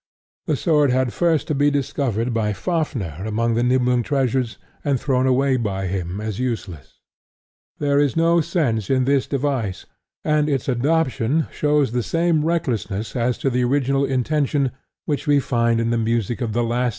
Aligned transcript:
The 0.47 0.55
sword 0.55 0.89
had 0.89 1.13
first 1.13 1.47
to 1.49 1.53
be 1.53 1.69
discovered 1.69 2.33
by 2.33 2.53
Fafnir 2.53 3.21
among 3.23 3.53
the 3.53 3.61
Niblung 3.61 4.01
treasures 4.03 4.57
and 4.83 4.99
thrown 4.99 5.27
away 5.27 5.57
by 5.57 5.85
him 5.85 6.19
as 6.19 6.39
useless. 6.39 7.01
There 7.77 7.99
is 7.99 8.15
no 8.15 8.41
sense 8.41 8.89
in 8.89 9.05
this 9.05 9.27
device; 9.27 9.85
and 10.25 10.49
its 10.49 10.67
adoption 10.67 11.45
shows 11.51 11.91
the 11.91 12.01
same 12.01 12.43
recklessness 12.43 13.15
as 13.15 13.37
to 13.37 13.51
the 13.51 13.63
original 13.63 14.03
intention 14.03 14.71
which 15.05 15.27
we 15.27 15.39
find 15.39 15.79
in 15.79 15.91
the 15.91 15.99
music 15.99 16.41
of 16.41 16.47
the 16.47 16.47
last 16.47 16.47
act 16.47 16.47
of 16.47 16.49
The 16.49 16.49
Dusk 16.49 16.49
of 16.49 16.53
the 16.53 16.69
Gods. 16.69 16.89